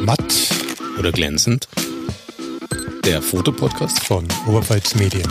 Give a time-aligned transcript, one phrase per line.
[0.00, 0.50] Matt
[0.98, 1.68] oder glänzend?
[3.04, 5.30] Der Fotopodcast von Oberpfalz Medien.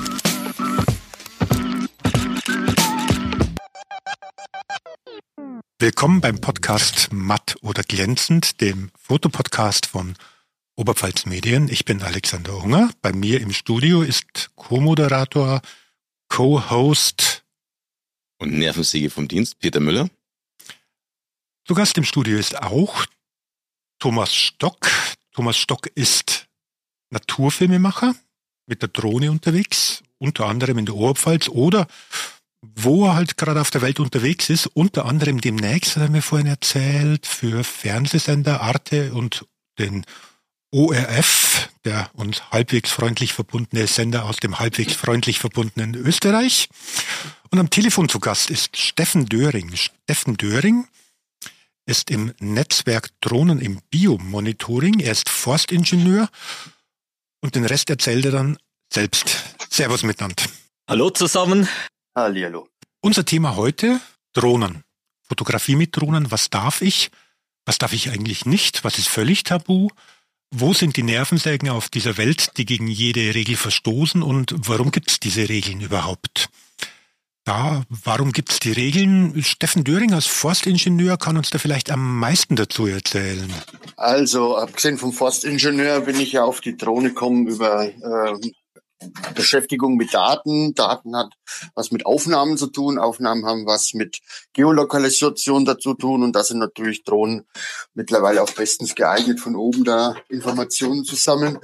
[5.79, 10.15] Willkommen beim Podcast Matt oder glänzend, dem Fotopodcast von
[10.76, 11.67] Oberpfalz Medien.
[11.70, 12.92] Ich bin Alexander Unger.
[13.01, 15.62] Bei mir im Studio ist Co-Moderator,
[16.27, 17.44] Co-Host
[18.38, 20.09] und Nervensäge vom Dienst, Peter Müller.
[21.66, 23.05] Zu Gast im Studio ist auch
[24.00, 24.90] Thomas Stock.
[25.34, 26.48] Thomas Stock ist
[27.12, 28.16] Naturfilmemacher
[28.66, 31.88] mit der Drohne unterwegs, unter anderem in der Oberpfalz oder
[32.62, 36.21] wo er halt gerade auf der Welt unterwegs ist, unter anderem demnächst, hat er mir
[36.21, 39.45] vorhin erzählt, für Fernsehsender Arte und
[39.77, 40.05] den
[40.71, 46.70] ORF, der uns halbwegs freundlich verbundene Sender aus dem halbwegs freundlich verbundenen Österreich.
[47.49, 49.76] Und am Telefon zu Gast ist Steffen Döring.
[49.76, 50.85] Steffen Döring
[51.89, 54.99] ist im Netzwerk Drohnen im Biomonitoring.
[54.99, 56.29] Er ist Forstingenieur
[57.41, 58.57] und den Rest erzählt er dann
[58.93, 59.43] selbst.
[59.71, 60.43] Servus miteinander.
[60.87, 61.67] Hallo zusammen.
[62.15, 62.70] Hallihallo.
[63.01, 63.99] Unser Thema heute
[64.34, 64.84] Drohnen.
[65.23, 66.32] Fotografie mit Drohnen.
[66.32, 67.10] Was darf ich?
[67.66, 68.84] Was darf ich eigentlich nicht?
[68.84, 69.90] Was ist völlig tabu?
[70.52, 75.10] Wo sind die Nervensägen auf dieser Welt, die gegen jede Regel verstoßen und warum gibt
[75.10, 76.50] es diese Regeln überhaupt?
[77.50, 79.42] Da, warum gibt es die Regeln?
[79.42, 83.52] Steffen Döring als Forstingenieur kann uns da vielleicht am meisten dazu erzählen.
[83.97, 88.52] Also, abgesehen vom Forstingenieur bin ich ja auf die Drohne gekommen über äh,
[89.33, 90.75] Beschäftigung mit Daten.
[90.75, 91.33] Daten hat
[91.73, 93.00] was mit Aufnahmen zu tun.
[93.00, 94.20] Aufnahmen haben was mit
[94.53, 96.22] Geolokalisation dazu tun.
[96.22, 97.47] Und da sind natürlich Drohnen
[97.95, 101.58] mittlerweile auch bestens geeignet, von oben da Informationen zu sammeln.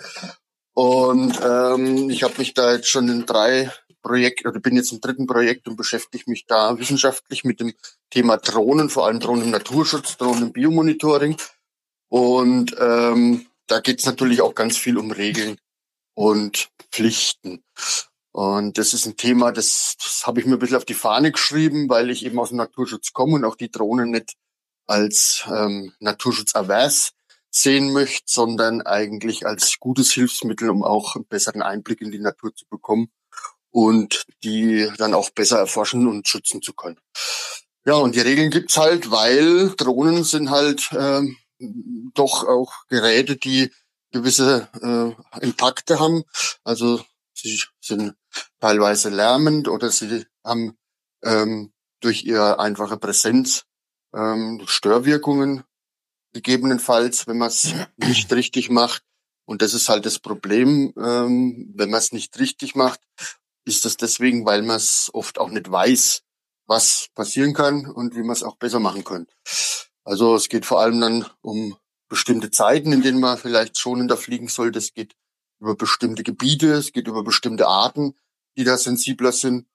[0.73, 3.72] Und ähm, ich habe mich da jetzt schon in drei
[4.06, 7.73] Projekt oder bin jetzt im dritten Projekt und beschäftige mich da wissenschaftlich mit dem
[8.12, 11.36] Thema Drohnen, vor allem Drohnen im Naturschutz, Drohnen im Biomonitoring.
[12.08, 15.58] Und ähm, da geht es natürlich auch ganz viel um Regeln
[16.14, 17.64] und Pflichten.
[18.31, 21.31] Und das ist ein Thema, das, das habe ich mir ein bisschen auf die Fahne
[21.31, 24.35] geschrieben, weil ich eben aus dem Naturschutz komme und auch die Drohnen nicht
[24.85, 27.13] als ähm, naturschutzavers
[27.50, 32.53] sehen möchte, sondern eigentlich als gutes Hilfsmittel, um auch einen besseren Einblick in die Natur
[32.53, 33.09] zu bekommen
[33.75, 36.97] und die dann auch besser erforschen und schützen zu können.
[37.86, 41.36] Ja, und die Regeln gibt's halt, weil Drohnen sind halt ähm,
[42.13, 43.69] doch auch Geräte, die
[44.12, 46.24] gewisse äh, Impakte haben.
[46.63, 47.03] Also
[47.34, 48.16] sie sind
[48.62, 50.78] teilweise lärmend oder sie haben
[51.22, 53.66] ähm, durch ihre einfache Präsenz
[54.16, 55.66] ähm, Störwirkungen
[56.31, 59.03] gegebenenfalls, wenn man es nicht richtig macht.
[59.44, 63.02] Und das ist halt das Problem, ähm, wenn man es nicht richtig macht
[63.66, 66.22] ist das deswegen, weil man es oft auch nicht weiß,
[66.68, 69.28] was passieren kann und wie man es auch besser machen kann.
[70.03, 71.75] Also es geht vor allem dann um
[72.08, 74.80] bestimmte Zeiten, in denen man vielleicht schonender fliegen sollte.
[74.80, 75.16] Es geht
[75.59, 78.16] über bestimmte Gebiete, es geht über bestimmte Arten,
[78.58, 79.68] die da sensibler sind.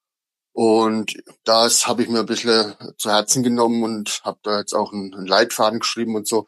[0.53, 4.91] Und das habe ich mir ein bisschen zu Herzen genommen und habe da jetzt auch
[4.91, 6.47] einen, Leitfaden geschrieben und so.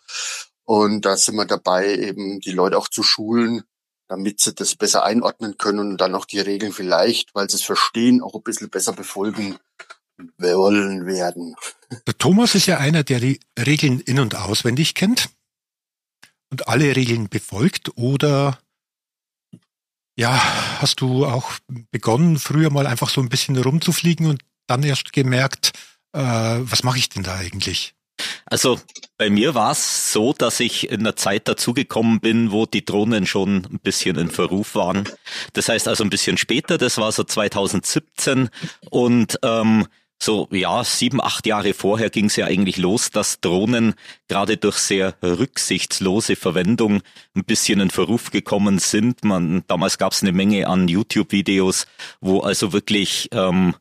[0.65, 3.63] Und da sind wir dabei, eben die Leute auch zu schulen,
[4.13, 7.63] damit sie das besser einordnen können und dann auch die Regeln vielleicht, weil sie es
[7.63, 9.57] verstehen, auch ein bisschen besser befolgen
[10.37, 11.55] wollen werden.
[12.05, 15.29] Der Thomas ist ja einer, der die Regeln in- und auswendig kennt
[16.51, 18.59] und alle Regeln befolgt oder
[20.15, 20.39] ja,
[20.79, 21.51] hast du auch
[21.89, 25.71] begonnen, früher mal einfach so ein bisschen rumzufliegen und dann erst gemerkt,
[26.11, 27.95] äh, was mache ich denn da eigentlich?
[28.45, 28.79] Also
[29.17, 33.25] bei mir war es so, dass ich in einer Zeit dazugekommen bin, wo die Drohnen
[33.25, 35.07] schon ein bisschen in Verruf waren.
[35.53, 38.49] Das heißt also ein bisschen später, das war so 2017
[38.89, 39.87] und ähm,
[40.23, 43.93] so ja sieben, acht Jahre vorher ging es ja eigentlich los, dass Drohnen
[44.27, 47.01] gerade durch sehr rücksichtslose Verwendung
[47.35, 49.23] ein bisschen in Verruf gekommen sind.
[49.23, 51.87] Man damals gab es eine Menge an YouTube-Videos,
[52.21, 53.75] wo also wirklich ähm, hm,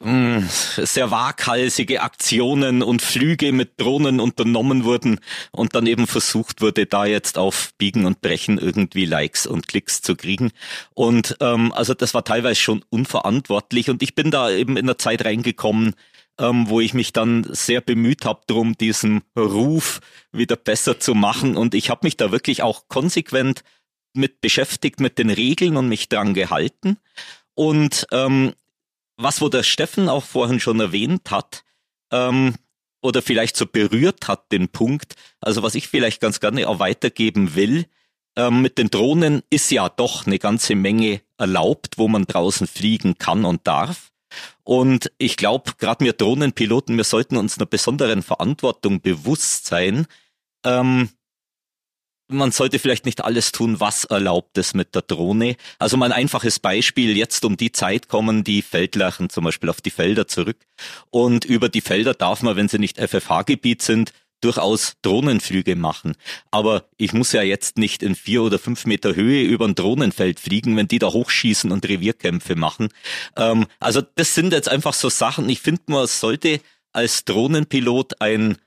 [0.00, 5.20] sehr waghalsige Aktionen und Flüge mit Drohnen unternommen wurden
[5.52, 10.02] und dann eben versucht wurde, da jetzt auf Biegen und Brechen irgendwie Likes und Klicks
[10.02, 10.52] zu kriegen.
[10.94, 14.98] Und ähm, also das war teilweise schon unverantwortlich und ich bin da eben in der
[14.98, 15.94] Zeit reingekommen,
[16.38, 20.00] ähm, wo ich mich dann sehr bemüht habe, darum diesen Ruf
[20.32, 21.56] wieder besser zu machen.
[21.56, 23.62] Und ich habe mich da wirklich auch konsequent
[24.12, 26.98] mit beschäftigt, mit den Regeln und mich dran gehalten.
[27.54, 28.52] Und ähm,
[29.16, 31.64] was wo der Steffen auch vorhin schon erwähnt hat,
[32.12, 32.54] ähm,
[33.02, 37.54] oder vielleicht so berührt hat, den Punkt, also was ich vielleicht ganz gerne auch weitergeben
[37.54, 37.86] will,
[38.36, 43.16] ähm, mit den Drohnen ist ja doch eine ganze Menge erlaubt, wo man draußen fliegen
[43.18, 44.12] kann und darf.
[44.64, 50.06] Und ich glaube, gerade wir Drohnenpiloten, wir sollten uns einer besonderen Verantwortung bewusst sein,
[50.64, 51.10] ähm,
[52.28, 55.56] man sollte vielleicht nicht alles tun, was erlaubt ist mit der Drohne.
[55.78, 59.80] Also mal ein einfaches Beispiel, jetzt um die Zeit kommen die Feldlachen zum Beispiel auf
[59.80, 60.58] die Felder zurück.
[61.10, 66.14] Und über die Felder darf man, wenn sie nicht FFH-Gebiet sind, durchaus Drohnenflüge machen.
[66.50, 70.40] Aber ich muss ja jetzt nicht in vier oder fünf Meter Höhe über ein Drohnenfeld
[70.40, 72.88] fliegen, wenn die da hochschießen und Revierkämpfe machen.
[73.36, 75.48] Ähm, also das sind jetzt einfach so Sachen.
[75.48, 76.60] Ich finde, man sollte
[76.92, 78.58] als Drohnenpilot ein,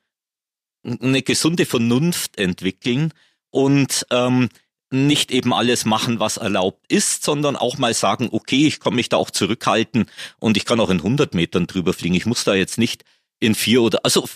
[0.83, 3.13] eine gesunde Vernunft entwickeln
[3.51, 4.50] und ähm,
[4.92, 9.10] nicht eben alles machen, was erlaubt ist, sondern auch mal sagen, okay, ich kann mich
[9.10, 10.10] da auch zurückhalten
[10.40, 12.16] und ich kann auch in 100 Metern drüber fliegen.
[12.16, 13.06] Ich muss da jetzt nicht
[13.40, 14.28] in vier oder, also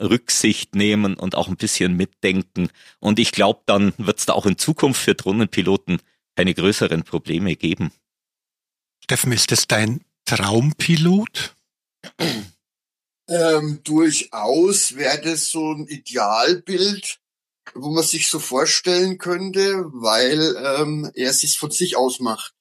[0.00, 2.68] Rücksicht nehmen und auch ein bisschen mitdenken.
[3.00, 6.00] Und ich glaube, dann wird es da auch in Zukunft für Drohnenpiloten
[6.36, 7.92] keine größeren Probleme geben.
[9.02, 11.56] Steffen, ist das dein Traumpilot?
[13.28, 17.20] Ähm, durchaus wäre das so ein Idealbild,
[17.74, 22.54] wo man sich so vorstellen könnte, weil ähm, er sich von sich aus macht.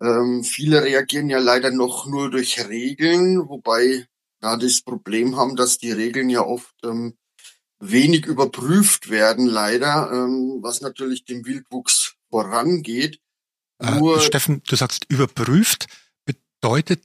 [0.00, 4.06] Ähm, viele reagieren ja leider noch nur durch Regeln, wobei
[4.40, 7.16] da das Problem haben, dass die Regeln ja oft ähm,
[7.80, 13.20] wenig überprüft werden, leider, ähm, was natürlich dem Wildwuchs vorangeht.
[13.80, 15.86] Äh, Nur Steffen, du sagst überprüft,
[16.24, 17.04] bedeutet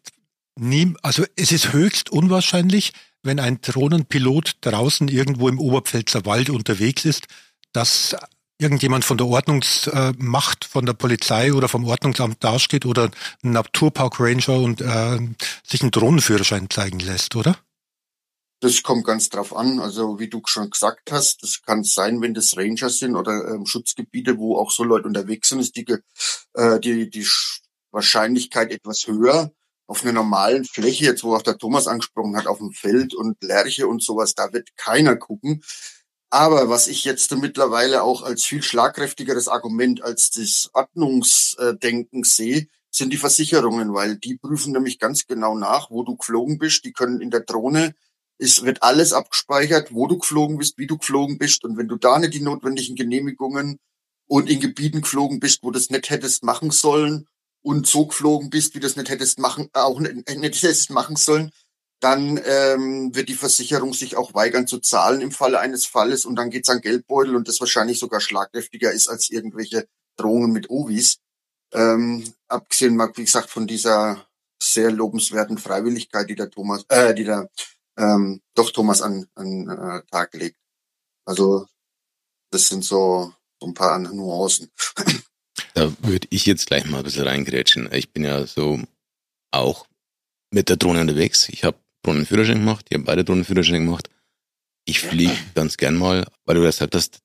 [0.56, 2.94] nie, also es ist höchst unwahrscheinlich,
[3.24, 7.28] wenn ein Drohnenpilot draußen irgendwo im Oberpfälzer Wald unterwegs ist,
[7.72, 8.16] dass
[8.60, 13.10] irgendjemand von der Ordnungsmacht, von der Polizei oder vom Ordnungsamt dasteht oder
[13.44, 15.20] ein Naturpark Ranger und äh,
[15.66, 17.58] sich einen Drohnenführerschein zeigen lässt, oder?
[18.62, 19.81] Das kommt ganz drauf an.
[19.81, 23.66] Also wie du schon gesagt hast, das kann sein, wenn das Ranger sind oder ähm,
[23.66, 25.86] Schutzgebiete, wo auch so Leute unterwegs sind, ist die,
[26.54, 27.28] äh, die, die
[27.92, 29.52] Wahrscheinlichkeit etwas höher.
[29.94, 33.38] Auf einer normalen Fläche, jetzt wo auch der Thomas angesprochen hat, auf dem Feld und
[33.44, 35.62] Lerche und sowas, da wird keiner gucken.
[36.31, 43.13] Aber was ich jetzt mittlerweile auch als viel schlagkräftigeres Argument als das Ordnungsdenken sehe, sind
[43.13, 46.86] die Versicherungen, weil die prüfen nämlich ganz genau nach, wo du geflogen bist.
[46.86, 47.94] Die können in der Drohne,
[48.39, 51.63] es wird alles abgespeichert, wo du geflogen bist, wie du geflogen bist.
[51.66, 53.78] Und wenn du da nicht die notwendigen Genehmigungen
[54.25, 57.28] und in Gebieten geflogen bist, wo du das nicht hättest machen sollen
[57.63, 61.15] und so geflogen bist, wie du das nicht hättest machen, auch nicht, nicht hättest machen
[61.15, 61.51] sollen,
[62.00, 66.36] dann ähm, wird die Versicherung sich auch weigern zu zahlen im Falle eines Falles und
[66.36, 69.88] dann geht's an Geldbeutel und das wahrscheinlich sogar schlagkräftiger ist als irgendwelche
[70.18, 71.19] Drohungen mit Ovis.
[71.71, 74.27] Ähm, abgesehen wie gesagt, von dieser
[74.62, 77.50] sehr lobenswerten Freiwilligkeit, die der Thomas, äh, die der
[77.98, 80.57] ähm, doch Thomas an, an äh, Tag legt.
[81.25, 81.68] Also
[82.51, 84.71] das sind so, so ein paar Nuancen.
[85.74, 87.90] Da würde ich jetzt gleich mal ein bisschen reingrätschen.
[87.92, 88.80] Ich bin ja so
[89.52, 89.88] auch
[90.52, 91.50] mit der Drohne unterwegs.
[91.50, 94.10] Ich habe Drohnenführerschein gemacht, ich habe beide Drohnenführerschein gemacht.
[94.86, 97.20] Ich fliege ganz gern mal, weil du gesagt hast,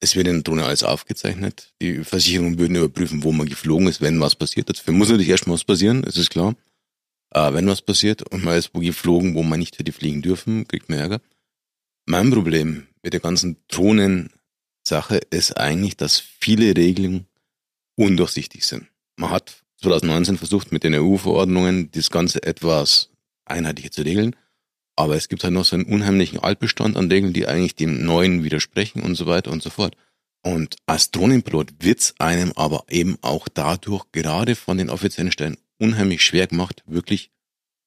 [0.00, 1.72] es wird in der Drohne alles aufgezeichnet.
[1.80, 4.68] Die Versicherungen würden überprüfen, wo man geflogen ist, wenn was passiert.
[4.70, 6.56] Dafür muss natürlich erstmal was passieren, das ist klar.
[7.30, 10.66] Äh, wenn was passiert und man ist wo geflogen, wo man nicht hätte fliegen dürfen,
[10.66, 11.20] kriegt man Ärger.
[12.06, 17.26] Mein Problem mit der ganzen Drohnensache ist eigentlich, dass viele Regeln
[17.96, 18.86] undurchsichtig sind.
[19.16, 23.10] Man hat 2019 versucht, mit den EU-Verordnungen das Ganze etwas
[23.44, 24.34] einheitlicher zu regeln.
[24.96, 28.44] Aber es gibt halt noch so einen unheimlichen Altbestand an Regeln, die eigentlich dem Neuen
[28.44, 29.96] widersprechen und so weiter und so fort.
[30.42, 36.22] Und als Drohnenpilot wird's einem aber eben auch dadurch gerade von den offiziellen Stellen unheimlich
[36.22, 37.30] schwer gemacht, wirklich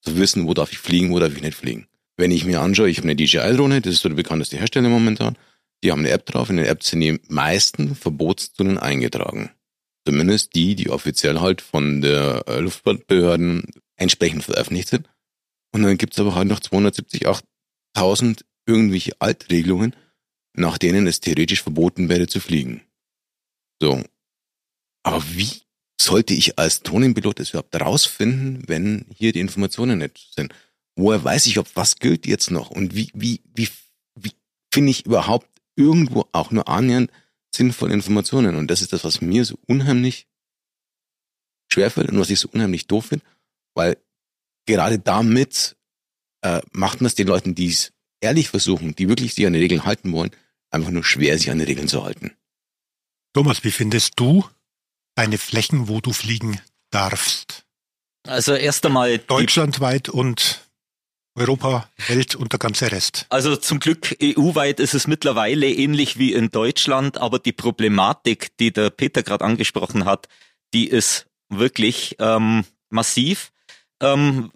[0.02, 1.88] zu wissen, wo darf ich fliegen, wo darf ich nicht fliegen.
[2.18, 5.38] Wenn ich mir anschaue, ich habe eine DJI-Drohne, das ist so der bekannteste Hersteller momentan,
[5.84, 9.52] die haben eine App drauf, in der App sind die meisten Verbotszonen eingetragen.
[10.08, 13.66] Zumindest die, die offiziell halt von der Luftfahrtbehörden
[13.98, 15.10] entsprechend veröffentlicht sind.
[15.74, 19.98] Und dann gibt's aber halt noch 270.000 irgendwelche Altregelungen,
[20.54, 22.84] nach denen es theoretisch verboten wäre zu fliegen.
[23.82, 24.02] So.
[25.04, 25.50] Aber wie
[26.00, 30.54] sollte ich als Drohnenpilot das überhaupt rausfinden, wenn hier die Informationen nicht sind?
[30.96, 32.72] Woher weiß ich, ob was gilt jetzt noch?
[32.72, 33.68] Und wie, wie, wie,
[34.16, 34.32] wie
[34.74, 37.12] finde ich überhaupt irgendwo auch nur annähernd
[37.58, 38.56] sinnvolle Informationen?
[38.56, 40.28] Und das ist das, was mir so unheimlich
[41.72, 43.26] schwerfällt und was ich so unheimlich doof finde,
[43.74, 43.98] weil
[44.66, 45.76] gerade damit
[46.42, 49.60] äh, macht man es den Leuten, die es ehrlich versuchen, die wirklich sich an die
[49.60, 50.32] Regeln halten wollen,
[50.70, 52.36] einfach nur schwer, sich an die Regeln zu halten.
[53.34, 54.46] Thomas, wie findest du
[55.16, 56.60] deine Flächen, wo du fliegen
[56.90, 57.66] darfst?
[58.24, 60.67] Also erst einmal deutschlandweit und
[61.38, 63.26] Europa, Welt und der ganze Rest.
[63.30, 68.74] Also zum Glück EU-weit ist es mittlerweile ähnlich wie in Deutschland, aber die Problematik, die
[68.74, 70.28] der Peter gerade angesprochen hat,
[70.74, 73.52] die ist wirklich ähm, massiv.
[74.02, 74.52] Ähm,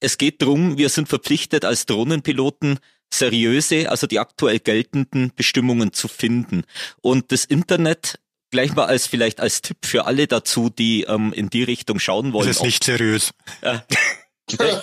[0.00, 2.78] es geht drum, wir sind verpflichtet als Drohnenpiloten
[3.12, 6.64] seriöse, also die aktuell geltenden Bestimmungen zu finden.
[7.00, 8.20] Und das Internet
[8.50, 12.32] gleich mal als vielleicht als Tipp für alle dazu, die ähm, in die Richtung schauen
[12.32, 12.46] wollen.
[12.46, 13.32] Das ist nicht seriös.
[13.62, 13.78] Äh,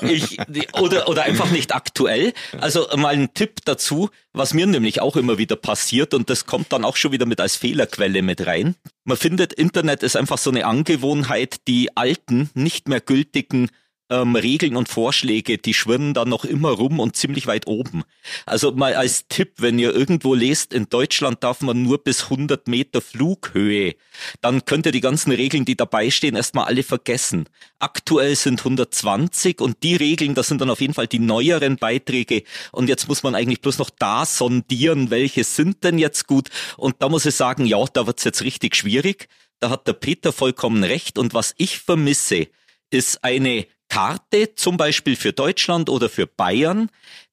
[0.01, 0.37] ich,
[0.79, 2.33] oder, oder einfach nicht aktuell.
[2.59, 6.71] Also mal ein Tipp dazu, was mir nämlich auch immer wieder passiert und das kommt
[6.73, 8.75] dann auch schon wieder mit als Fehlerquelle mit rein.
[9.03, 13.69] Man findet, Internet ist einfach so eine Angewohnheit, die alten, nicht mehr gültigen
[14.09, 18.03] ähm, Regeln und Vorschläge, die schwirren dann noch immer rum und ziemlich weit oben.
[18.45, 22.67] Also mal als Tipp, wenn ihr irgendwo lest, in Deutschland darf man nur bis 100
[22.67, 23.95] Meter Flughöhe,
[24.41, 27.49] dann könnt ihr die ganzen Regeln, die dabei stehen, erstmal alle vergessen.
[27.79, 32.43] Aktuell sind 120 und die Regeln, das sind dann auf jeden Fall die neueren Beiträge
[32.71, 36.95] und jetzt muss man eigentlich bloß noch da sondieren, welche sind denn jetzt gut und
[36.99, 39.27] da muss ich sagen, ja, da wird's jetzt richtig schwierig.
[39.61, 42.47] Da hat der Peter vollkommen recht und was ich vermisse,
[42.91, 46.89] ist eine Karte, zum Beispiel für Deutschland oder für Bayern,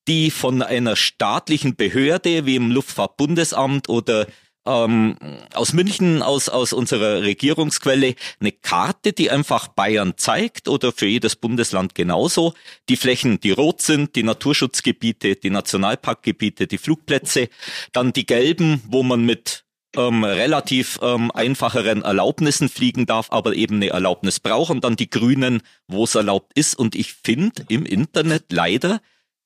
[0.08, 4.26] die von einer staatlichen Behörde wie im Luftfahrtbundesamt oder
[4.64, 5.16] ähm,
[5.54, 11.36] aus München, aus, aus unserer Regierungsquelle, eine Karte, die einfach Bayern zeigt oder für jedes
[11.36, 12.54] Bundesland genauso.
[12.88, 17.48] Die Flächen, die rot sind, die Naturschutzgebiete, die Nationalparkgebiete, die Flugplätze,
[17.92, 19.64] dann die gelben, wo man mit
[19.96, 25.10] ähm, relativ ähm, einfacheren Erlaubnissen fliegen darf, aber eben eine Erlaubnis braucht und dann die
[25.10, 26.74] Grünen, wo es erlaubt ist.
[26.74, 29.00] Und ich finde im Internet leider,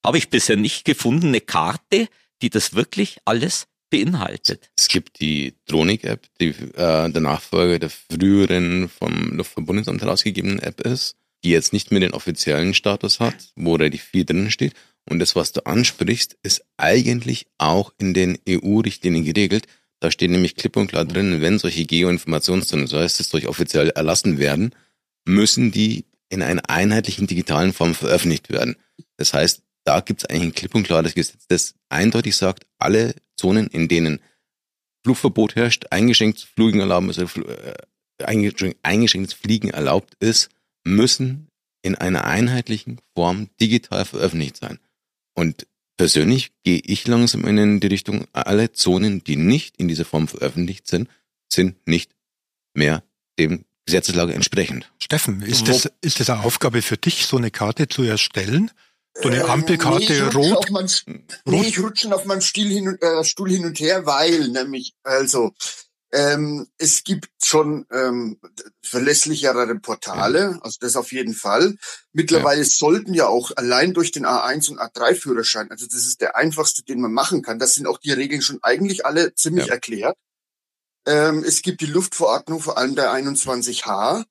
[0.05, 2.09] habe ich bisher nicht gefunden, eine Karte,
[2.43, 4.71] die das wirklich alles beinhaltet.
[4.77, 11.17] Es gibt die Dronik-App, die äh, der Nachfolger der früheren vom Luftverbundesamt herausgegebenen App ist,
[11.45, 14.75] die jetzt nicht mehr den offiziellen Status hat, wo relativ viel drin steht.
[15.09, 19.67] Und das, was du ansprichst, ist eigentlich auch in den EU-Richtlinien geregelt.
[20.01, 23.91] Da steht nämlich klipp und klar drin, wenn solche Geoinformationszonen, so heißt es, durch offiziell
[23.91, 24.75] erlassen werden,
[25.25, 28.77] müssen die in einer einheitlichen digitalen Form veröffentlicht werden.
[29.17, 33.15] Das heißt, da gibt es eigentlich ein klipp und klares Gesetz, das eindeutig sagt, alle
[33.37, 34.21] Zonen, in denen
[35.05, 37.75] Flugverbot herrscht, eingeschränktes Fliegen erlauben ist, äh,
[38.19, 40.51] eingeschränktes Fliegen erlaubt ist,
[40.85, 41.49] müssen
[41.83, 44.81] in einer einheitlichen Form digital veröffentlicht sein.
[45.35, 50.29] Und Persönlich gehe ich langsam in die Richtung, alle Zonen, die nicht in dieser Form
[50.29, 51.09] veröffentlicht sind,
[51.51, 52.13] sind nicht
[52.75, 53.03] mehr
[53.39, 54.91] dem Gesetzeslage entsprechend.
[54.99, 58.71] Steffen, ist das, ist das eine Aufgabe für dich, so eine Karte zu erstellen?
[59.23, 60.71] So eine Ampelkarte nee, rot?
[60.71, 60.91] Mein,
[61.47, 65.55] nee, ich rutsche auf meinem Stuhl hin, äh, Stuhl hin und her, weil nämlich, also,
[66.13, 68.39] ähm, es gibt schon ähm,
[68.83, 71.77] verlässlichere Portale, also das auf jeden Fall.
[72.13, 72.69] Mittlerweile ja.
[72.69, 77.01] sollten ja auch allein durch den A1 und A3-Führerschein, also das ist der einfachste, den
[77.01, 79.75] man machen kann, das sind auch die Regeln schon eigentlich alle ziemlich ja.
[79.75, 80.17] erklärt.
[81.07, 84.25] Ähm, es gibt die Luftverordnung, vor allem der 21H,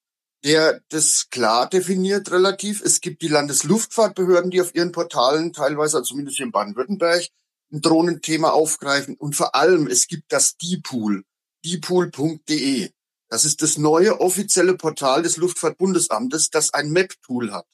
[0.44, 2.82] der das klar definiert relativ.
[2.82, 7.28] Es gibt die Landesluftfahrtbehörden, die auf ihren Portalen teilweise, also zumindest hier in Baden-Württemberg,
[7.72, 9.16] ein Drohnenthema aufgreifen.
[9.16, 11.24] Und vor allem, es gibt das D-Pool
[11.66, 12.92] dipool.de.
[13.30, 17.66] Das ist das neue offizielle Portal des Luftfahrtbundesamtes, das ein Map-Tool hat.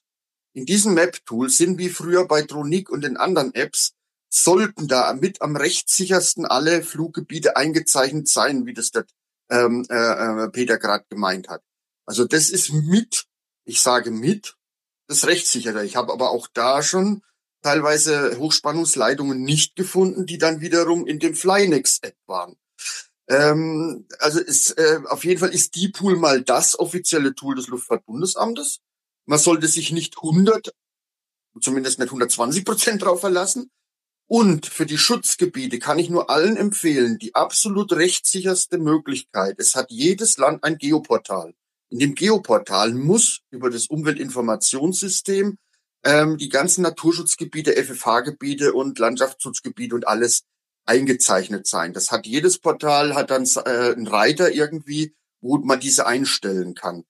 [0.54, 3.94] In diesem Map-Tool sind wie früher bei Tronic und den anderen Apps,
[4.30, 9.06] sollten da mit am rechtssichersten alle Fluggebiete eingezeichnet sein, wie das der
[9.50, 11.62] ähm, äh, äh Peter gerade gemeint hat.
[12.06, 13.26] Also das ist mit,
[13.66, 14.56] ich sage mit,
[15.08, 15.84] das rechtssichere.
[15.84, 17.24] Ich habe aber auch da schon
[17.62, 22.56] teilweise Hochspannungsleitungen nicht gefunden, die dann wiederum in dem Flynex-App waren.
[23.28, 27.68] Ähm, also ist, äh, auf jeden Fall ist die Pool mal das offizielle Tool des
[27.68, 28.80] Luftfahrtbundesamtes.
[29.26, 30.74] Man sollte sich nicht 100,
[31.62, 33.70] zumindest nicht 120 Prozent drauf verlassen.
[34.28, 39.56] Und für die Schutzgebiete kann ich nur allen empfehlen, die absolut rechtssicherste Möglichkeit.
[39.60, 41.54] Es hat jedes Land ein Geoportal.
[41.90, 45.58] In dem Geoportal muss über das Umweltinformationssystem
[46.06, 50.44] ähm, die ganzen Naturschutzgebiete, FFH-Gebiete und Landschaftsschutzgebiete und alles
[50.86, 51.94] eingezeichnet sein.
[51.94, 57.04] Das hat jedes Portal hat dann äh, einen Reiter irgendwie, wo man diese einstellen kann.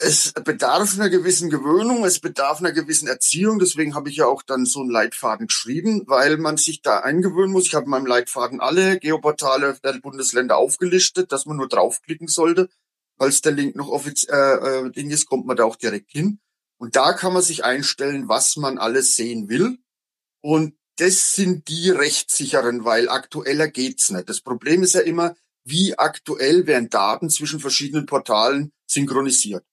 [0.00, 3.58] Es bedarf einer gewissen Gewöhnung, es bedarf einer gewissen Erziehung.
[3.58, 7.50] Deswegen habe ich ja auch dann so einen Leitfaden geschrieben, weil man sich da eingewöhnen
[7.50, 7.66] muss.
[7.66, 12.68] Ich habe in meinem Leitfaden alle Geoportale der Bundesländer aufgelistet, dass man nur draufklicken sollte.
[13.18, 16.38] Falls der Link noch offiziell äh, äh, Ding ist, kommt man da auch direkt hin.
[16.76, 19.78] Und da kann man sich einstellen, was man alles sehen will.
[20.40, 24.28] Und das sind die rechtssicheren, weil aktueller geht's nicht.
[24.28, 29.64] Das Problem ist ja immer, wie aktuell werden Daten zwischen verschiedenen Portalen synchronisiert.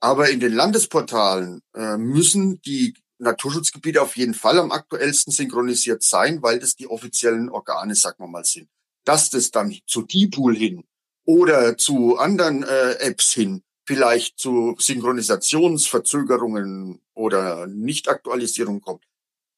[0.00, 6.42] Aber in den Landesportalen äh, müssen die Naturschutzgebiete auf jeden Fall am aktuellsten synchronisiert sein,
[6.42, 8.68] weil das die offiziellen Organe, sagen wir mal, sind.
[9.04, 10.84] Dass das dann zu D-Pool hin
[11.24, 19.04] oder zu anderen äh, Apps hin vielleicht zu Synchronisationsverzögerungen oder Nichtaktualisierung kommt,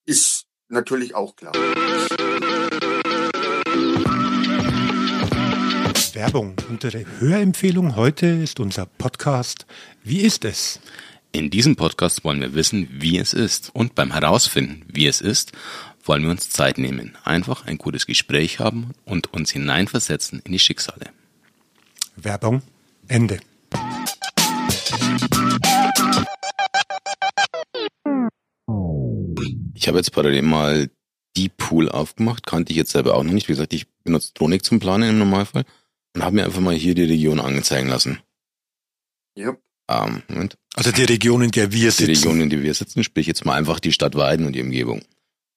[0.06, 1.52] ist natürlich auch klar.
[6.14, 6.54] Werbung.
[6.68, 9.66] Unsere Hörempfehlung heute ist unser Podcast
[10.02, 10.80] Wie ist es?
[11.32, 13.70] In diesem Podcast wollen wir wissen, wie es ist.
[13.74, 15.52] Und beim Herausfinden, wie es ist,
[16.04, 20.58] wollen wir uns Zeit nehmen, einfach ein gutes Gespräch haben und uns hineinversetzen in die
[20.58, 21.10] Schicksale.
[22.16, 22.62] Werbung
[23.06, 23.38] Ende.
[29.80, 30.90] Ich habe jetzt parallel mal
[31.34, 33.48] Deep Pool aufgemacht, kannte ich jetzt selber auch noch nicht.
[33.48, 35.64] Wie gesagt, ich benutze Tronik zum Planen im Normalfall
[36.14, 38.18] und habe mir einfach mal hier die Region anzeigen lassen.
[39.34, 39.56] Ja.
[39.88, 40.58] Ähm, Moment.
[40.74, 42.10] Also die Region, in der wir Die sitzen.
[42.10, 45.02] Region, in der wir sitzen, sprich jetzt mal einfach die Stadt Weiden und die Umgebung.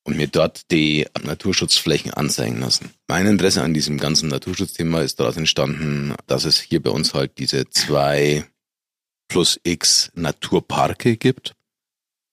[0.06, 2.92] Und mir dort die Naturschutzflächen anzeigen lassen.
[3.10, 7.38] Mein Interesse an diesem ganzen Naturschutzthema ist daraus entstanden, dass es hier bei uns halt
[7.40, 8.46] diese zwei
[9.28, 11.56] plus X Naturparke gibt.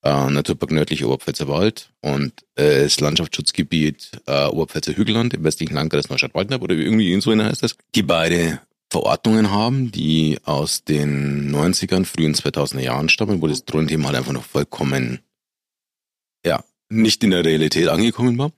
[0.02, 6.08] Äh, Naturpark nördlicher Oberpfälzer Wald und äh, das Landschaftsschutzgebiet äh, Oberpfälzer Hügelland im westlichen Landkreis
[6.08, 7.76] Neustadt-Waldnerb oder irgendwie so heißt das.
[7.94, 14.06] Die beide Verordnungen haben, die aus den 90ern, frühen 2000er Jahren stammen, wo das Drohnenthema
[14.06, 15.20] halt einfach noch vollkommen,
[16.44, 18.52] ja, nicht in der Realität angekommen war.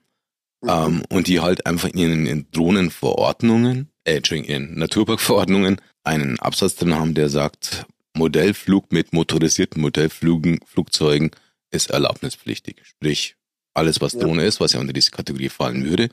[0.67, 6.95] Ähm, und die halt einfach in ihren Drohnenverordnungen, äh, Entschuldigung, in Naturparkverordnungen einen Absatz drin
[6.95, 11.31] haben, der sagt, Modellflug mit motorisierten Modellflügen, Flugzeugen
[11.71, 12.83] ist erlaubnispflichtig.
[12.85, 13.37] Sprich,
[13.75, 14.21] alles was Ja.
[14.21, 16.11] Drohne ist, was ja unter diese Kategorie fallen würde,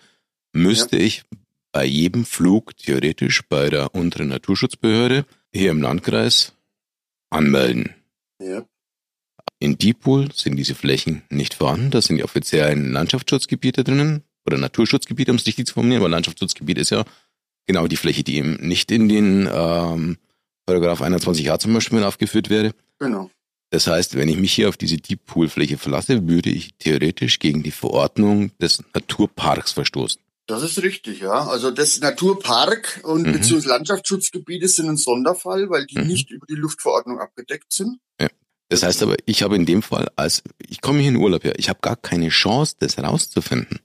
[0.53, 1.23] müsste ich
[1.71, 6.53] bei jedem Flug theoretisch bei der unteren Naturschutzbehörde hier im Landkreis
[7.29, 7.93] anmelden.
[8.41, 8.65] Ja.
[9.59, 11.91] In Diepol sind diese Flächen nicht vorhanden.
[11.91, 16.77] Da sind die offiziellen Landschaftsschutzgebiete drinnen oder Naturschutzgebiete, um es richtig zu formulieren, weil Landschaftsschutzgebiet
[16.77, 17.03] ist ja
[17.67, 20.17] genau die Fläche, die eben nicht in den ähm,
[20.69, 22.73] Paragraph 21a zum Beispiel aufgeführt wäre.
[22.99, 23.31] Genau.
[23.71, 27.39] Das heißt, wenn ich mich hier auf diese Deep Pool Fläche verlasse, würde ich theoretisch
[27.39, 30.21] gegen die Verordnung des Naturparks verstoßen.
[30.45, 31.47] Das ist richtig, ja.
[31.47, 33.31] Also das Naturpark und Mhm.
[33.33, 36.07] beziehungsweise Landschaftsschutzgebiete sind ein Sonderfall, weil die Mhm.
[36.07, 37.97] nicht über die Luftverordnung abgedeckt sind.
[38.71, 41.57] Das heißt aber, ich habe in dem Fall, als ich komme hier in Urlaub her,
[41.57, 43.79] ich habe gar keine Chance, das herauszufinden.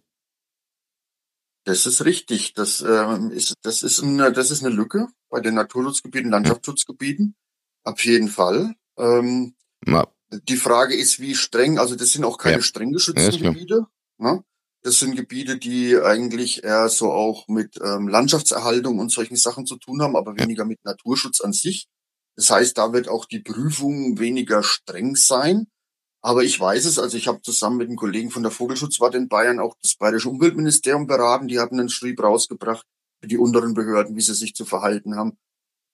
[1.64, 2.52] Das ist richtig.
[2.52, 7.34] Das, ähm, ist, das, ist eine, das ist eine Lücke bei den Naturschutzgebieten, Landschaftsschutzgebieten.
[7.82, 8.74] Auf jeden Fall.
[8.96, 10.06] Ähm, Ma-
[10.48, 12.62] die Frage ist, wie streng, also das sind auch keine Ja.
[12.62, 13.52] streng Ja, geschützten klar.
[13.52, 13.86] Gebiete.
[14.18, 14.44] Ne?
[14.82, 19.76] Das sind Gebiete, die eigentlich eher so auch mit ähm, Landschaftserhaltung und solchen Sachen zu
[19.76, 20.44] tun haben, aber Ja.
[20.44, 21.88] weniger mit Naturschutz an sich.
[22.36, 25.66] Das heißt, da wird auch die Prüfung weniger streng sein.
[26.22, 29.28] Aber ich weiß es, also ich habe zusammen mit einem Kollegen von der Vogelschutzwarte in
[29.28, 31.48] Bayern auch das Bayerische Umweltministerium beraten.
[31.48, 32.86] Die hatten einen Schrieb rausgebracht
[33.24, 35.38] für die unteren Behörden, wie sie sich zu verhalten haben.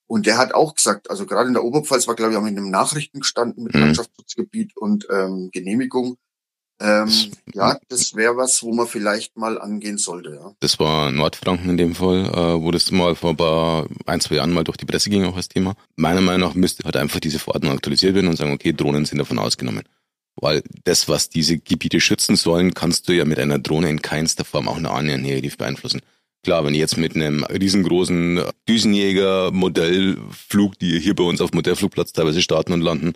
[0.09, 2.57] Und der hat auch gesagt, also gerade in der Oberpfalz war, glaube ich, auch in
[2.57, 3.83] den Nachrichten gestanden mit Mhm.
[3.83, 6.17] Landschaftsschutzgebiet und ähm, Genehmigung.
[6.81, 7.09] Ähm,
[7.55, 10.53] ja, das wäre was, wo man vielleicht mal angehen sollte, ja.
[10.59, 14.37] Das war Nordfranken in dem Fall, äh, wo das mal vor ein, paar, ein, zwei
[14.37, 15.77] Jahren mal durch die Presse ging, auch als Thema.
[15.95, 19.19] Meiner Meinung nach müsste halt einfach diese Verordnung aktualisiert werden und sagen, okay, Drohnen sind
[19.19, 19.85] davon ausgenommen.
[20.35, 24.45] Weil das, was diese Gebiete schützen sollen, kannst du ja mit einer Drohne in keinster
[24.45, 26.01] Form auch nur annähernd negativ beeinflussen.
[26.43, 32.41] Klar, wenn ich jetzt mit einem riesengroßen Düsenjäger-Modellflug, die hier bei uns auf Modellflugplatz teilweise
[32.41, 33.13] starten und landen,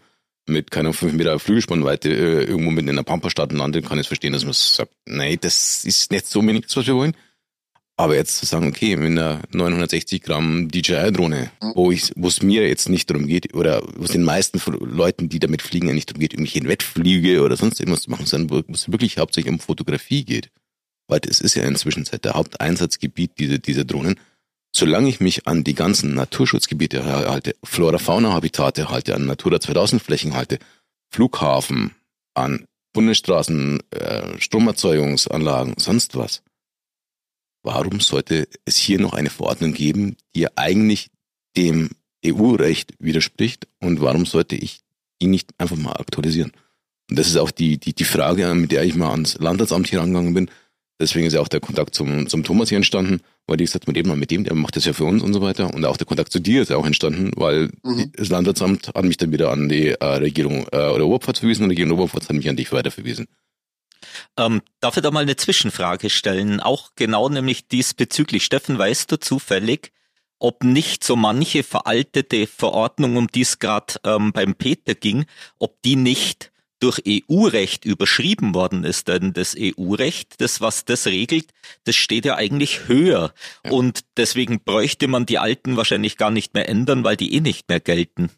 [0.46, 4.08] mit keiner 5 Meter Flügelspannweite äh, irgendwo mitten in der Pampa starten landet, kann ich
[4.08, 7.16] verstehen, dass man sagt, nee, das ist nicht so wenig, was wir wollen.
[7.96, 12.66] Aber jetzt zu sagen, okay, mit einer 960 Gramm DJI-Drohne, wo ich, wo es mir
[12.66, 16.10] jetzt nicht darum geht, oder wo es den meisten Leuten, die damit fliegen, ja nicht
[16.10, 19.60] darum geht, irgendwelche Wettflüge oder sonst irgendwas zu machen, sondern wo es wirklich hauptsächlich um
[19.60, 20.50] Fotografie geht.
[21.06, 24.18] Weil das ist ja inzwischen seit der Haupteinsatzgebiet dieser, dieser Drohnen.
[24.74, 30.58] Solange ich mich an die ganzen Naturschutzgebiete halte, Flora-Fauna-Habitate halte, an Natura 2000 Flächen halte,
[31.10, 31.92] Flughafen,
[32.34, 36.42] an Bundesstraßen, äh, Stromerzeugungsanlagen, sonst was.
[37.62, 41.10] Warum sollte es hier noch eine Verordnung geben, die ja eigentlich
[41.56, 41.90] dem
[42.24, 43.68] EU-Recht widerspricht?
[43.80, 44.80] Und warum sollte ich
[45.20, 46.52] die nicht einfach mal aktualisieren?
[47.10, 50.02] Und das ist auch die, die, die Frage, mit der ich mal ans Landratsamt hier
[50.02, 50.50] angegangen bin.
[51.00, 53.96] Deswegen ist ja auch der Kontakt zum, zum Thomas hier entstanden, weil ich gesagt mit
[53.96, 55.74] dem mal mit dem, der macht das ja für uns und so weiter.
[55.74, 57.98] Und auch der Kontakt zu dir ist ja auch entstanden, weil Mhm.
[57.98, 61.64] die, das Landratsamt hat mich dann wieder an die äh, Regierung äh, oder Oberpfalz verwiesen
[61.64, 63.26] und die Regierung Oberpfalz hat mich an dich weiter verwiesen.
[64.36, 66.60] Ähm, darf ich da mal eine Zwischenfrage stellen?
[66.60, 68.44] Auch genau nämlich diesbezüglich.
[68.44, 69.92] Steffen, weißt du zufällig,
[70.38, 75.24] ob nicht so manche veraltete Verordnung, um die es gerade ähm, beim Peter ging,
[75.58, 79.08] ob die nicht durch EU-Recht überschrieben worden ist.
[79.08, 81.50] Denn das EU-Recht, das was das regelt,
[81.84, 83.32] das steht ja eigentlich höher.
[83.64, 83.70] Ja.
[83.70, 87.68] Und deswegen bräuchte man die alten wahrscheinlich gar nicht mehr ändern, weil die eh nicht
[87.68, 88.30] mehr gelten.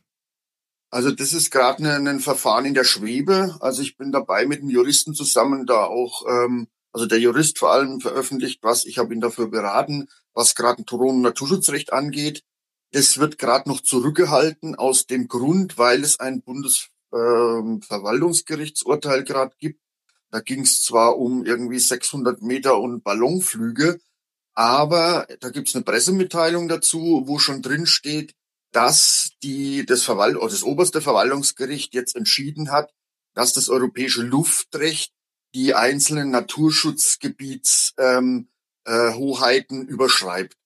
[0.91, 3.57] Also das ist gerade ein ne, Verfahren in der Schwebe.
[3.61, 7.73] Also ich bin dabei mit einem Juristen zusammen, da auch, ähm, also der Jurist vor
[7.73, 8.85] allem veröffentlicht was.
[8.85, 12.45] Ich habe ihn dafür beraten, was gerade ein Drohnen- Naturschutzrecht angeht.
[12.93, 17.81] Das wird gerade noch zurückgehalten aus dem Grund, weil es ein Bundesverwaltungsgerichtsurteil ähm,
[19.25, 19.81] gerade gibt.
[20.31, 24.01] Da ging es zwar um irgendwie 600 Meter und Ballonflüge,
[24.55, 28.35] aber da gibt es eine Pressemitteilung dazu, wo schon drin steht,
[28.73, 32.93] dass die, das, Verwalt oder das oberste Verwaltungsgericht jetzt entschieden hat,
[33.35, 35.13] dass das europäische Luftrecht
[35.55, 38.47] die einzelnen Naturschutzgebietshoheiten
[38.87, 40.57] ähm, äh, überschreibt.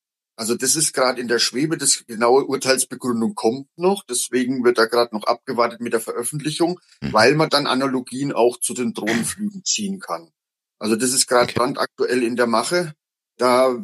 [0.40, 4.86] Also das ist gerade in der Schwebe, das genaue Urteilsbegründung kommt noch, deswegen wird da
[4.86, 7.12] gerade noch abgewartet mit der Veröffentlichung, mhm.
[7.12, 10.32] weil man dann Analogien auch zu den Drohnenflügen ziehen kann.
[10.78, 11.58] Also das ist gerade okay.
[11.58, 12.94] brandaktuell in der Mache.
[13.36, 13.76] Da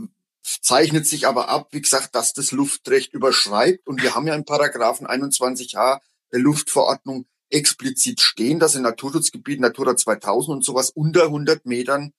[0.42, 3.86] zeichnet sich aber ab, wie gesagt, dass das Luftrecht überschreibt.
[3.86, 6.00] Und wir haben ja im Paragraphen 21h
[6.32, 12.14] der Luftverordnung explizit stehen, dass in Naturschutzgebieten, Natura 2000 und sowas unter 100 Metern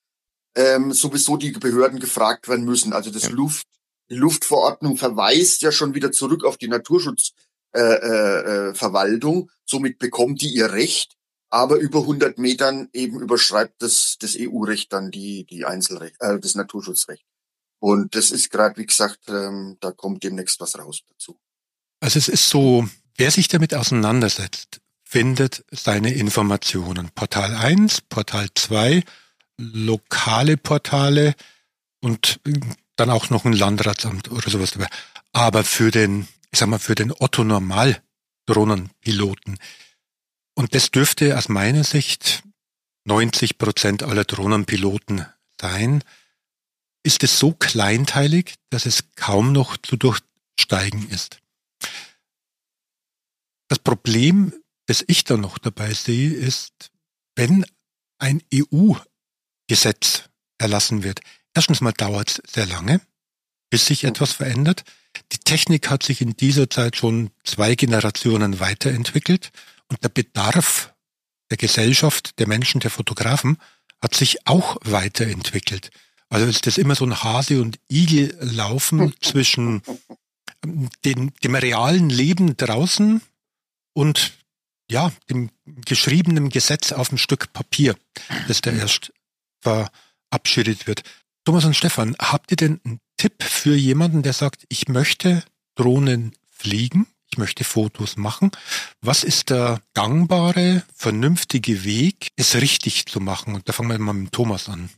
[0.54, 2.94] ähm, sowieso die Behörden gefragt werden müssen.
[2.94, 3.30] Also das ja.
[3.30, 3.66] Luft
[4.10, 9.36] Luftverordnung verweist ja schon wieder zurück auf die Naturschutzverwaltung.
[9.36, 11.14] Äh, äh, Somit bekommt die ihr Recht.
[11.50, 16.56] Aber über 100 Metern eben überschreibt das, das EU-Recht dann die, die Einzelrecht, äh, das
[16.56, 17.24] Naturschutzrecht.
[17.80, 21.40] Und das ist gerade, wie gesagt, ähm, da kommt demnächst was raus dazu.
[22.00, 27.12] Also es ist so, wer sich damit auseinandersetzt, findet seine Informationen.
[27.16, 29.04] Portal 1, Portal 2,
[29.58, 31.34] lokale Portale
[32.02, 32.40] und
[32.98, 34.88] dann auch noch ein Landratsamt oder sowas dabei.
[35.32, 38.02] Aber für den, ich sag mal, für den Otto Normal
[38.46, 39.58] Drohnenpiloten,
[40.56, 42.44] und das dürfte aus meiner Sicht
[43.06, 45.26] 90 Prozent aller Drohnenpiloten
[45.62, 46.04] sein,
[47.04, 51.40] ist es so kleinteilig, dass es kaum noch zu durchsteigen ist.
[53.70, 54.54] Das Problem,
[54.88, 56.92] das ich da noch dabei sehe, ist,
[57.36, 57.66] wenn
[58.18, 60.24] ein EU-Gesetz
[60.58, 61.22] erlassen wird,
[61.58, 63.02] Erstens mal dauert es sehr lange,
[63.72, 64.84] bis sich etwas verändert.
[65.32, 69.50] Die Technik hat sich in dieser Zeit schon zwei Generationen weiterentwickelt
[69.88, 70.94] und der Bedarf
[71.50, 73.58] der Gesellschaft, der Menschen, der Fotografen
[74.00, 75.90] hat sich auch weiterentwickelt.
[76.30, 79.82] Also ist das immer so ein Hase- und Igel-Laufen zwischen
[80.64, 83.20] ähm, den, dem realen Leben draußen
[83.94, 84.34] und
[84.92, 87.96] ja, dem geschriebenen Gesetz auf dem Stück Papier,
[88.48, 89.12] das da erst
[89.64, 91.02] verabschiedet wird.
[91.48, 96.34] Thomas und Stefan, habt ihr denn einen Tipp für jemanden, der sagt, ich möchte Drohnen
[96.52, 98.52] fliegen, ich möchte Fotos machen?
[99.00, 103.56] Was ist der gangbare, vernünftige Weg, es richtig zu machen?
[103.56, 104.90] Und da fangen wir mal mit Thomas an.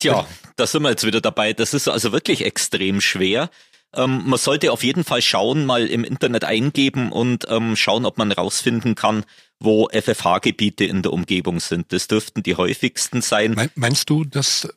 [0.00, 0.26] Tja,
[0.56, 1.54] da sind wir jetzt wieder dabei.
[1.54, 3.48] Das ist also wirklich extrem schwer.
[3.94, 8.18] Ähm, man sollte auf jeden Fall schauen, mal im Internet eingeben und ähm, schauen, ob
[8.18, 9.24] man rausfinden kann,
[9.60, 11.90] wo FFH-Gebiete in der Umgebung sind.
[11.94, 13.70] Das dürften die häufigsten sein.
[13.76, 14.68] Meinst du, dass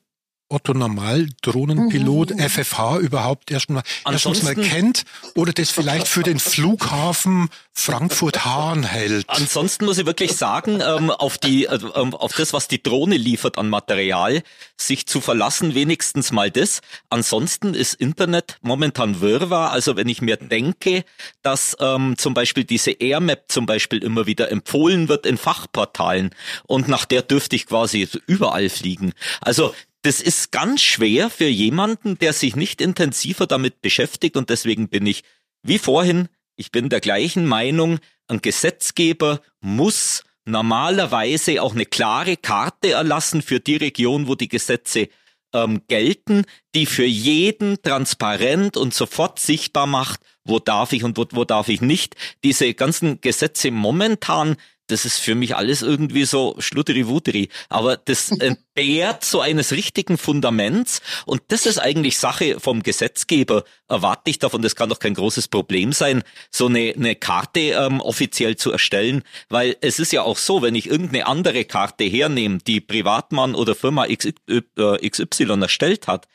[0.50, 2.40] Otto Normal Drohnenpilot mhm.
[2.40, 5.04] FFH überhaupt erstmal erstens mal kennt
[5.36, 9.26] oder das vielleicht für den Flughafen Frankfurt-Hahn hält.
[9.30, 13.58] Ansonsten muss ich wirklich sagen, ähm, auf die äh, auf das, was die Drohne liefert
[13.58, 14.42] an Material,
[14.76, 16.82] sich zu verlassen, wenigstens mal das.
[17.10, 19.72] Ansonsten ist Internet momentan Wirrwarr.
[19.72, 21.06] Also wenn ich mir denke,
[21.42, 26.32] dass ähm, zum Beispiel diese AirMap zum Beispiel immer wieder empfohlen wird in Fachportalen
[26.66, 29.14] und nach der dürfte ich quasi überall fliegen.
[29.42, 34.88] Also das ist ganz schwer für jemanden, der sich nicht intensiver damit beschäftigt und deswegen
[34.88, 35.24] bin ich,
[35.62, 42.92] wie vorhin, ich bin der gleichen Meinung, ein Gesetzgeber muss normalerweise auch eine klare Karte
[42.92, 45.10] erlassen für die Region, wo die Gesetze
[45.54, 51.26] ähm, gelten, die für jeden transparent und sofort sichtbar macht, wo darf ich und wo,
[51.32, 52.16] wo darf ich nicht.
[52.44, 54.58] Diese ganzen Gesetze momentan
[54.90, 57.50] das ist für mich alles irgendwie so schlutteri-wuteri.
[57.70, 61.02] Aber das entbehrt so eines richtigen Fundaments.
[61.26, 63.64] Und das ist eigentlich Sache vom Gesetzgeber.
[63.88, 68.02] Erwarte ich davon, das kann doch kein großes Problem sein, so eine, eine Karte ähm,
[68.02, 69.24] offiziell zu erstellen.
[69.50, 73.76] Weil es ist ja auch so, wenn ich irgendeine andere Karte hernehme, die Privatmann oder
[73.76, 76.28] Firma XY äh, erstellt hat,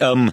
[0.00, 0.32] ähm,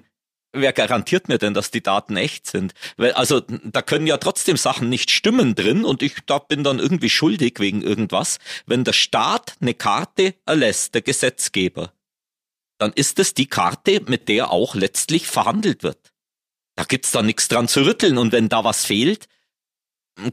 [0.61, 2.73] wer garantiert mir denn, dass die Daten echt sind?
[2.97, 6.79] Weil, also, da können ja trotzdem Sachen nicht stimmen drin und ich da bin dann
[6.79, 8.39] irgendwie schuldig wegen irgendwas.
[8.65, 11.93] Wenn der Staat eine Karte erlässt, der Gesetzgeber,
[12.77, 16.13] dann ist es die Karte, mit der auch letztlich verhandelt wird.
[16.75, 19.27] Da gibt's da nichts dran zu rütteln und wenn da was fehlt,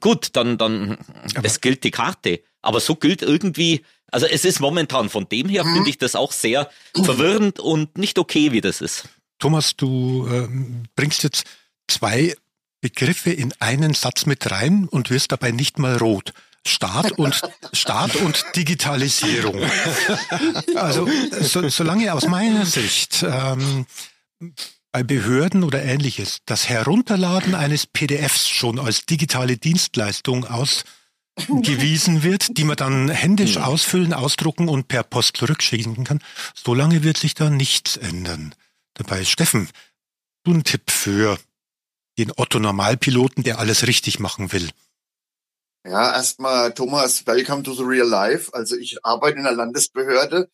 [0.00, 0.98] gut, dann, dann,
[1.34, 2.42] Aber es gilt die Karte.
[2.62, 6.32] Aber so gilt irgendwie, also es ist momentan von dem her, finde ich das auch
[6.32, 9.08] sehr verwirrend und nicht okay, wie das ist.
[9.44, 10.48] Thomas, du äh,
[10.96, 11.44] bringst jetzt
[11.86, 12.34] zwei
[12.80, 16.32] Begriffe in einen Satz mit rein und wirst dabei nicht mal rot.
[16.66, 17.42] Staat und
[17.74, 19.60] Staat und Digitalisierung.
[20.76, 21.06] Also
[21.42, 23.84] so, solange aus meiner Sicht ähm,
[24.92, 32.64] bei Behörden oder ähnliches das Herunterladen eines PDFs schon als digitale Dienstleistung ausgewiesen wird, die
[32.64, 36.20] man dann händisch ausfüllen, ausdrucken und per Post zurückschicken kann,
[36.54, 38.54] solange wird sich da nichts ändern.
[38.94, 39.68] Dabei, Steffen,
[40.44, 41.38] du ein Tipp für
[42.18, 44.70] den Otto Normalpiloten, der alles richtig machen will.
[45.86, 48.54] Ja, erstmal Thomas, welcome to the real life.
[48.54, 50.50] Also ich arbeite in der Landesbehörde.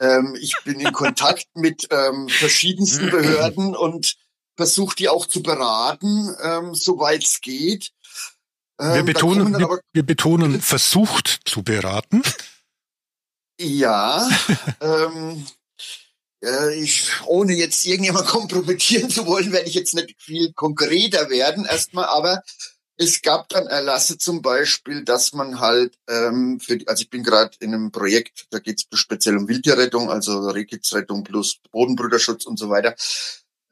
[0.00, 4.16] Ähm, ich bin in Kontakt mit ähm, verschiedensten Behörden und
[4.56, 7.92] versuche die auch zu beraten, ähm, soweit es geht.
[8.78, 12.22] Ähm, wir betonen, wir, wir betonen versucht zu beraten.
[13.58, 14.28] Ja,
[14.80, 15.52] ähm, äh,
[16.74, 22.06] ich, ohne jetzt irgendjemand kompromittieren zu wollen, werde ich jetzt nicht viel konkreter werden erstmal,
[22.06, 22.42] aber
[22.98, 27.54] es gab dann Erlasse zum Beispiel, dass man halt, ähm, für, also ich bin gerade
[27.60, 32.70] in einem Projekt, da geht es speziell um Wildtierrettung, also Rehkittsrettung plus Bodenbrüderschutz und so
[32.70, 32.94] weiter,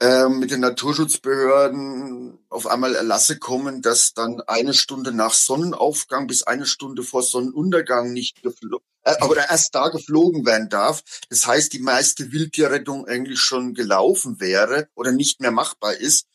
[0.00, 6.42] ähm, mit den Naturschutzbehörden auf einmal Erlasse kommen, dass dann eine Stunde nach Sonnenaufgang bis
[6.42, 11.02] eine Stunde vor Sonnenuntergang nicht geflogen, äh, oder erst da geflogen werden darf.
[11.30, 16.26] Das heißt, die meiste Wildtierrettung eigentlich schon gelaufen wäre oder nicht mehr machbar ist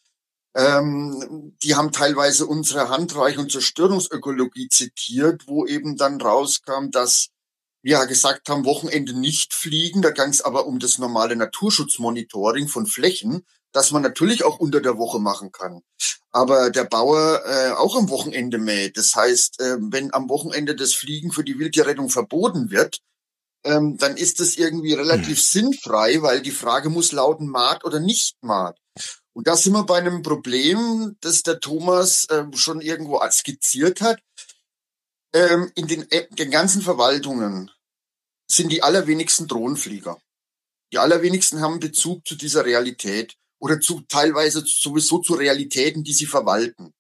[0.56, 7.30] ähm, die haben teilweise unsere Handreich- und Zerstörungsökologie zitiert, wo eben dann rauskam, dass
[7.84, 10.02] ja gesagt haben, Wochenende nicht fliegen.
[10.02, 14.82] Da ging es aber um das normale Naturschutzmonitoring von Flächen, das man natürlich auch unter
[14.82, 15.82] der Woche machen kann.
[16.32, 18.98] Aber der Bauer äh, auch am Wochenende mäht.
[18.98, 23.00] Das heißt, äh, wenn am Wochenende das Fliegen für die Wildtierrettung verboten wird,
[23.64, 25.44] ähm, dann ist das irgendwie relativ hm.
[25.44, 28.78] sinnfrei, weil die Frage muss lauten, Maat oder nicht Maat.
[29.34, 34.20] Und da sind wir bei einem Problem, das der Thomas äh, schon irgendwo skizziert hat.
[35.34, 37.72] Ähm, in den, äh, den ganzen Verwaltungen
[38.48, 40.20] sind die allerwenigsten Drohnenflieger.
[40.92, 46.26] Die allerwenigsten haben Bezug zu dieser Realität oder zu teilweise sowieso zu Realitäten, die sie
[46.26, 46.94] verwalten.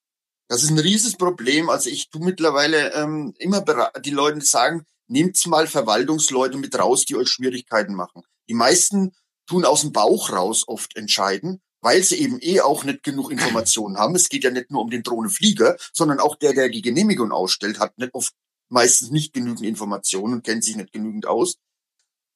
[0.48, 1.70] Das ist ein rieses Problem.
[1.70, 3.62] Also ich tu mittlerweile ähm, immer
[4.04, 8.24] die Leute sagen, nehmt mal Verwaltungsleute mit raus, die euch Schwierigkeiten machen.
[8.48, 9.16] Die meisten
[9.48, 13.98] tun aus dem Bauch raus oft entscheiden weil sie eben eh auch nicht genug Informationen
[13.98, 14.16] haben.
[14.16, 17.80] Es geht ja nicht nur um den Drohnenflieger, sondern auch der, der die Genehmigung ausstellt,
[17.80, 18.34] hat nicht oft
[18.70, 21.58] meistens nicht genügend Informationen und kennt sich nicht genügend aus.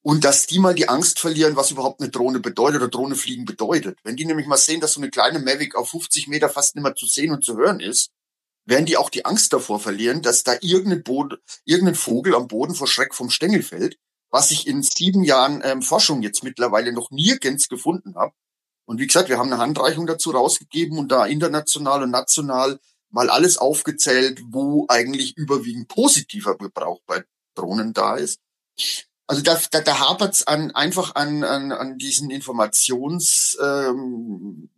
[0.01, 3.45] Und dass die mal die Angst verlieren, was überhaupt eine Drohne bedeutet oder Drohne fliegen
[3.45, 3.99] bedeutet.
[4.03, 6.83] Wenn die nämlich mal sehen, dass so eine kleine Mavic auf 50 Meter fast nicht
[6.83, 8.11] mehr zu sehen und zu hören ist,
[8.65, 12.75] werden die auch die Angst davor verlieren, dass da irgendein, Boden, irgendein Vogel am Boden
[12.75, 13.97] vor Schreck vom Stängel fällt,
[14.29, 18.33] was ich in sieben Jahren ähm, Forschung jetzt mittlerweile noch nirgends gefunden habe.
[18.93, 22.79] Und wie gesagt, wir haben eine Handreichung dazu rausgegeben und da international und national
[23.09, 27.23] mal alles aufgezählt, wo eigentlich überwiegend positiver Gebrauch bei
[27.55, 28.39] Drohnen da ist.
[29.25, 34.69] Also da, da, da hapert an, einfach an, an, an diesen Informationsbasen,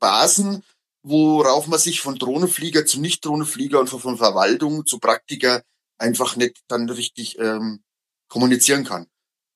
[0.00, 0.62] ähm,
[1.02, 5.64] worauf man sich von Drohnenflieger zu Nicht-Drohnenflieger und von Verwaltung zu Praktiker
[5.98, 7.82] einfach nicht dann richtig ähm,
[8.28, 9.08] kommunizieren kann.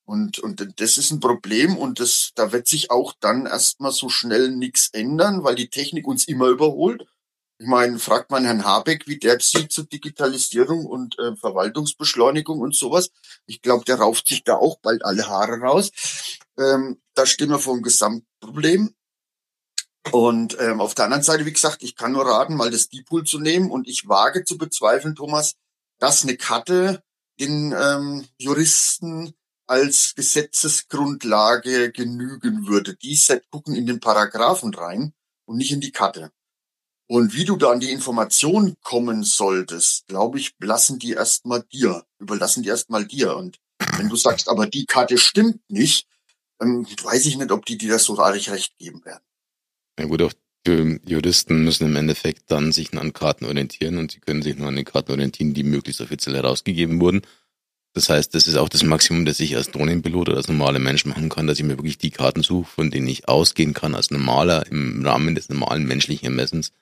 [0.04, 4.08] Und, und das ist ein Problem und das, da wird sich auch dann erstmal so
[4.08, 7.06] schnell nichts ändern, weil die Technik uns immer überholt.
[7.58, 12.74] Ich meine, fragt man Herrn Habeck, wie der sieht zur Digitalisierung und äh, Verwaltungsbeschleunigung und
[12.74, 13.10] sowas.
[13.46, 15.90] Ich glaube, der rauft sich da auch bald alle Haare raus.
[16.58, 18.94] Ähm, da stehen wir vor einem Gesamtproblem.
[20.10, 23.24] Und ähm, auf der anderen Seite, wie gesagt, ich kann nur raten, mal das Deepool
[23.24, 25.56] zu nehmen und ich wage zu bezweifeln, Thomas,
[25.98, 27.02] dass eine Karte
[27.38, 29.34] den ähm, Juristen
[29.70, 32.96] als Gesetzesgrundlage genügen würde.
[32.96, 33.18] Die
[33.50, 35.12] gucken in den Paragraphen rein
[35.44, 36.32] und nicht in die Karte.
[37.06, 42.04] Und wie du da an die Information kommen solltest, glaube ich, lassen die erstmal dir,
[42.18, 43.36] überlassen die erstmal dir.
[43.36, 43.58] Und
[43.96, 46.08] wenn du sagst, aber die Karte stimmt nicht,
[46.58, 49.24] dann weiß ich nicht, ob die dir das so recht geben werden.
[49.98, 50.32] Ja gut, auch
[50.66, 54.76] Juristen müssen im Endeffekt dann sich an Karten orientieren und sie können sich nur an
[54.76, 57.22] den Karten orientieren, die möglichst offiziell herausgegeben wurden.
[57.92, 61.04] Das heißt, das ist auch das Maximum, das ich als Drohnenpilot oder als normaler Mensch
[61.06, 64.10] machen kann, dass ich mir wirklich die Karten suche, von denen ich ausgehen kann als
[64.10, 66.72] normaler im Rahmen des normalen menschlichen Ermessens,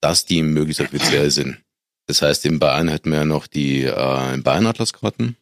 [0.00, 1.58] dass die möglichst offiziell sind.
[2.06, 5.36] Das heißt, in Bayern hätten wir ja noch die äh, Bayern-Atlas-Karten,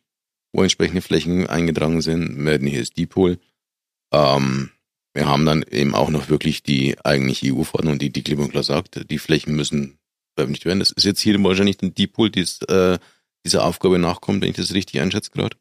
[0.52, 2.44] wo entsprechende Flächen eingetragen sind.
[2.44, 3.38] Wir hätten hier das Dipol.
[4.12, 4.70] Ähm,
[5.14, 8.62] wir haben dann eben auch noch wirklich die eigentliche EU-Verordnung, die die klipp und klar
[8.62, 9.98] sagt, die Flächen müssen
[10.36, 10.78] veröffentlicht werden.
[10.78, 12.98] Das ist jetzt hier wahrscheinlich ein Dipol, die ist, äh,
[13.48, 15.56] dieser Aufgabe nachkommt, wenn ich das richtig einschätze gerade?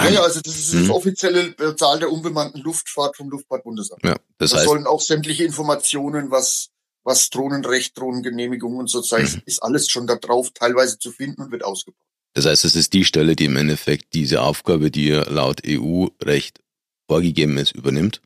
[0.00, 0.90] Ja, ja, also das ist das hm.
[0.90, 4.04] offizielle Zahl der unbemannten Luftfahrt vom Luftfahrtbundesamt.
[4.04, 6.70] Ja, das da heißt, sollen auch sämtliche Informationen, was,
[7.02, 9.42] was Drohnenrecht, Drohnengenehmigung und so Zeug, mhm.
[9.44, 12.04] ist alles schon da drauf, teilweise zu finden und wird ausgebaut.
[12.34, 16.60] Das heißt, es ist die Stelle, die im Endeffekt diese Aufgabe, die laut EU-Recht
[17.08, 18.20] vorgegeben ist, übernimmt.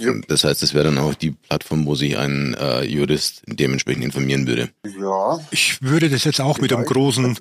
[0.00, 0.12] Ja.
[0.28, 4.46] Das heißt, es wäre dann auch die Plattform, wo sich ein äh, Jurist dementsprechend informieren
[4.46, 4.70] würde.
[5.00, 5.40] Ja.
[5.50, 7.38] Ich würde das jetzt auch mit einem großen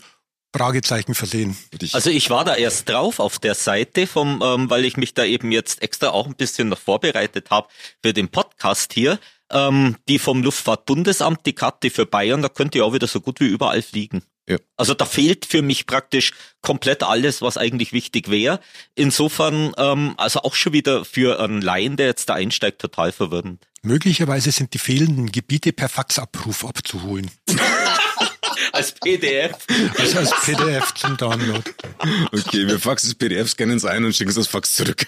[0.56, 1.56] Fragezeichen versehen.
[1.93, 5.24] Also ich war da erst drauf auf der Seite vom, ähm, weil ich mich da
[5.24, 7.67] eben jetzt extra auch ein bisschen noch vorbereitet habe
[8.02, 9.20] für den Podcast hier.
[9.50, 13.39] Ähm, die vom Luftfahrtbundesamt, die Karte für Bayern, da könnt ihr auch wieder so gut
[13.39, 14.24] wie überall fliegen.
[14.50, 14.58] Ja.
[14.78, 16.32] Also da fehlt für mich praktisch
[16.62, 18.60] komplett alles, was eigentlich wichtig wäre.
[18.96, 23.68] Insofern, ähm, also auch schon wieder für einen Laien, der jetzt da einsteigt, total verwirrend.
[23.82, 27.30] Möglicherweise sind die fehlenden Gebiete per Faxabruf abzuholen.
[28.72, 29.56] als PDF.
[29.98, 31.63] Also als PDF zum Download.
[32.32, 35.08] Okay, wir faxen das PDF, scannen es ein und schicken es als Fax zurück.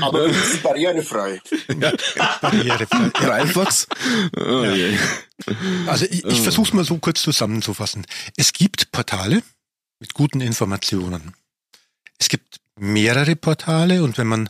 [0.00, 1.40] Aber es ist barrierefrei.
[1.80, 1.92] Ja,
[2.40, 3.10] barrierefrei.
[3.14, 3.86] Reinfax?
[4.36, 4.98] Oh, ja.
[5.86, 8.06] Also ich, ich versuche es mal so kurz zusammenzufassen.
[8.36, 9.42] Es gibt Portale
[10.00, 11.34] mit guten Informationen.
[12.18, 14.48] Es gibt mehrere Portale und wenn man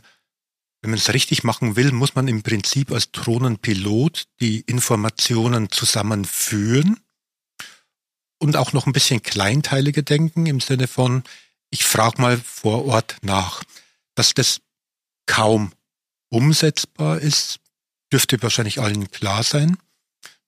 [0.85, 6.99] wenn man es richtig machen will, muss man im Prinzip als Drohnenpilot die Informationen zusammenführen
[8.39, 11.23] und auch noch ein bisschen kleinteiliger denken im Sinne von,
[11.69, 13.63] ich frage mal vor Ort nach.
[14.15, 14.61] Dass das
[15.25, 15.73] kaum
[16.29, 17.59] umsetzbar ist,
[18.11, 19.77] dürfte wahrscheinlich allen klar sein.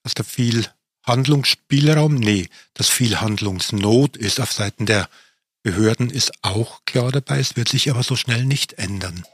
[0.04, 0.68] Dass da viel
[1.04, 5.10] Handlungsspielraum, nee, dass viel Handlungsnot ist auf Seiten der
[5.64, 7.40] Behörden, ist auch klar dabei.
[7.40, 9.26] Es wird sich aber so schnell nicht ändern.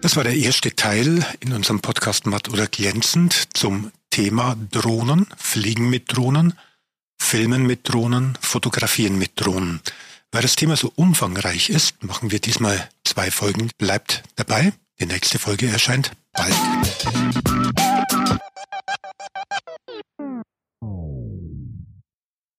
[0.00, 5.90] Das war der erste Teil in unserem Podcast Matt oder Glänzend zum Thema Drohnen, Fliegen
[5.90, 6.54] mit Drohnen,
[7.20, 9.80] Filmen mit Drohnen, Fotografieren mit Drohnen.
[10.32, 13.70] Weil das Thema so umfangreich ist, machen wir diesmal zwei Folgen.
[13.78, 14.72] Bleibt dabei.
[14.98, 16.52] Die nächste Folge erscheint bald.